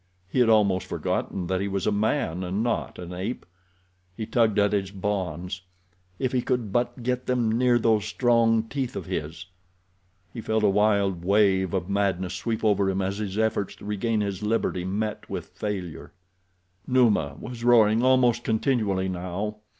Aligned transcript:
He 0.27 0.39
had 0.39 0.49
almost 0.49 0.87
forgotten 0.87 1.45
that 1.45 1.61
he 1.61 1.67
was 1.67 1.85
a 1.85 1.91
man 1.91 2.43
and 2.43 2.63
not 2.63 2.97
an 2.97 3.13
ape. 3.13 3.45
He 4.17 4.25
tugged 4.25 4.57
at 4.57 4.73
his 4.73 4.89
bonds. 4.89 5.59
God, 5.59 5.95
if 6.25 6.31
he 6.31 6.41
could 6.41 6.73
but 6.73 7.03
get 7.03 7.27
them 7.27 7.51
near 7.51 7.77
those 7.77 8.05
strong 8.05 8.63
teeth 8.63 8.95
of 8.95 9.05
his. 9.05 9.45
He 10.33 10.41
felt 10.41 10.63
a 10.63 10.69
wild 10.69 11.23
wave 11.23 11.75
of 11.75 11.87
madness 11.87 12.33
sweep 12.33 12.63
over 12.65 12.89
him 12.89 12.99
as 12.99 13.19
his 13.19 13.37
efforts 13.37 13.75
to 13.75 13.85
regain 13.85 14.21
his 14.21 14.41
liberty 14.41 14.85
met 14.85 15.29
with 15.29 15.49
failure. 15.49 16.13
Numa 16.87 17.35
was 17.39 17.63
roaring 17.63 18.01
almost 18.01 18.43
continually 18.43 19.07
now. 19.07 19.57